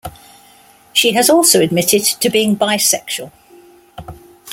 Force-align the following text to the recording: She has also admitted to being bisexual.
She 0.93 1.11
has 1.11 1.29
also 1.29 1.61
admitted 1.61 2.01
to 2.03 2.29
being 2.31 2.55
bisexual. 2.57 3.31